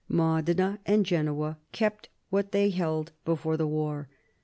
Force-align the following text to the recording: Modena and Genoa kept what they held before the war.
Modena 0.09 0.79
and 0.87 1.05
Genoa 1.05 1.59
kept 1.71 2.09
what 2.31 2.51
they 2.53 2.71
held 2.71 3.11
before 3.23 3.55
the 3.55 3.67
war. 3.67 4.09